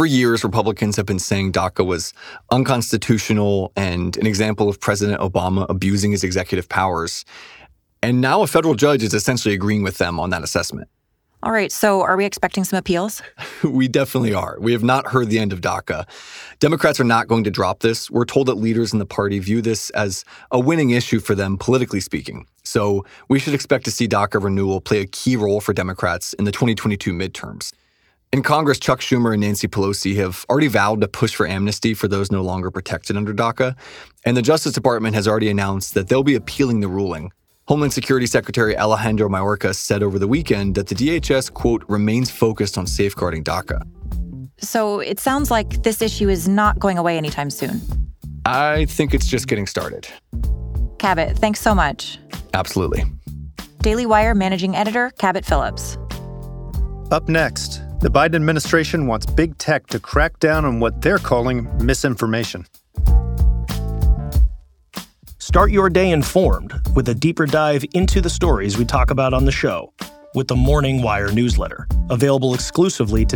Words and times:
For 0.00 0.06
years, 0.06 0.44
Republicans 0.44 0.96
have 0.96 1.04
been 1.04 1.18
saying 1.18 1.52
DACA 1.52 1.84
was 1.84 2.14
unconstitutional 2.50 3.70
and 3.76 4.16
an 4.16 4.26
example 4.26 4.66
of 4.70 4.80
President 4.80 5.20
Obama 5.20 5.66
abusing 5.68 6.12
his 6.12 6.24
executive 6.24 6.70
powers. 6.70 7.26
And 8.02 8.22
now 8.22 8.40
a 8.40 8.46
federal 8.46 8.74
judge 8.74 9.02
is 9.02 9.12
essentially 9.12 9.52
agreeing 9.52 9.82
with 9.82 9.98
them 9.98 10.18
on 10.18 10.30
that 10.30 10.42
assessment. 10.42 10.88
All 11.42 11.52
right, 11.52 11.70
so 11.70 12.00
are 12.00 12.16
we 12.16 12.24
expecting 12.24 12.64
some 12.64 12.78
appeals? 12.78 13.20
we 13.62 13.88
definitely 13.88 14.32
are. 14.32 14.56
We 14.58 14.72
have 14.72 14.82
not 14.82 15.06
heard 15.08 15.28
the 15.28 15.38
end 15.38 15.52
of 15.52 15.60
DACA. 15.60 16.08
Democrats 16.60 16.98
are 16.98 17.04
not 17.04 17.28
going 17.28 17.44
to 17.44 17.50
drop 17.50 17.80
this. 17.80 18.10
We're 18.10 18.24
told 18.24 18.46
that 18.46 18.54
leaders 18.54 18.94
in 18.94 19.00
the 19.00 19.04
party 19.04 19.38
view 19.38 19.60
this 19.60 19.90
as 19.90 20.24
a 20.50 20.58
winning 20.58 20.92
issue 20.92 21.20
for 21.20 21.34
them, 21.34 21.58
politically 21.58 22.00
speaking. 22.00 22.46
So 22.64 23.04
we 23.28 23.38
should 23.38 23.52
expect 23.52 23.84
to 23.84 23.90
see 23.90 24.08
DACA 24.08 24.42
renewal 24.42 24.80
play 24.80 25.00
a 25.00 25.06
key 25.06 25.36
role 25.36 25.60
for 25.60 25.74
Democrats 25.74 26.32
in 26.32 26.46
the 26.46 26.52
2022 26.52 27.12
midterms. 27.12 27.74
In 28.32 28.44
Congress, 28.44 28.78
Chuck 28.78 29.00
Schumer 29.00 29.32
and 29.32 29.40
Nancy 29.40 29.66
Pelosi 29.66 30.14
have 30.14 30.46
already 30.48 30.68
vowed 30.68 31.00
to 31.00 31.08
push 31.08 31.34
for 31.34 31.48
amnesty 31.48 31.94
for 31.94 32.06
those 32.06 32.30
no 32.30 32.42
longer 32.42 32.70
protected 32.70 33.16
under 33.16 33.34
DACA. 33.34 33.76
And 34.24 34.36
the 34.36 34.42
Justice 34.42 34.72
Department 34.72 35.16
has 35.16 35.26
already 35.26 35.50
announced 35.50 35.94
that 35.94 36.06
they'll 36.06 36.22
be 36.22 36.36
appealing 36.36 36.78
the 36.78 36.86
ruling. 36.86 37.32
Homeland 37.66 37.92
Security 37.92 38.28
Secretary 38.28 38.78
Alejandro 38.78 39.28
Mayorkas 39.28 39.76
said 39.76 40.04
over 40.04 40.16
the 40.16 40.28
weekend 40.28 40.76
that 40.76 40.86
the 40.86 40.94
DHS, 40.94 41.52
quote, 41.52 41.84
remains 41.88 42.30
focused 42.30 42.78
on 42.78 42.86
safeguarding 42.86 43.42
DACA. 43.42 43.82
So 44.58 45.00
it 45.00 45.18
sounds 45.18 45.50
like 45.50 45.82
this 45.82 46.00
issue 46.00 46.28
is 46.28 46.46
not 46.46 46.78
going 46.78 46.98
away 46.98 47.18
anytime 47.18 47.50
soon. 47.50 47.80
I 48.44 48.84
think 48.84 49.12
it's 49.12 49.26
just 49.26 49.48
getting 49.48 49.66
started. 49.66 50.06
Cabot, 50.98 51.36
thanks 51.36 51.60
so 51.60 51.74
much. 51.74 52.20
Absolutely. 52.54 53.04
Daily 53.80 54.06
Wire 54.06 54.36
managing 54.36 54.76
editor, 54.76 55.10
Cabot 55.18 55.44
Phillips. 55.44 55.98
Up 57.10 57.28
next, 57.28 57.69
the 58.00 58.08
Biden 58.08 58.34
administration 58.34 59.06
wants 59.06 59.26
big 59.26 59.58
tech 59.58 59.86
to 59.88 60.00
crack 60.00 60.38
down 60.38 60.64
on 60.64 60.80
what 60.80 61.02
they're 61.02 61.18
calling 61.18 61.68
misinformation. 61.84 62.66
Start 65.38 65.70
your 65.70 65.90
day 65.90 66.10
informed 66.10 66.72
with 66.94 67.10
a 67.10 67.14
deeper 67.14 67.44
dive 67.44 67.84
into 67.92 68.22
the 68.22 68.30
stories 68.30 68.78
we 68.78 68.86
talk 68.86 69.10
about 69.10 69.34
on 69.34 69.44
the 69.44 69.52
show 69.52 69.92
with 70.34 70.48
the 70.48 70.56
Morning 70.56 71.02
Wire 71.02 71.30
newsletter, 71.30 71.86
available 72.08 72.54
exclusively 72.54 73.26
to 73.26 73.28